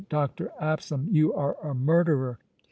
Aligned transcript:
"Dr. 0.09 0.51
Absalom, 0.59 1.09
you 1.11 1.31
are 1.35 1.55
a 1.61 1.75
murderer!" 1.75 2.39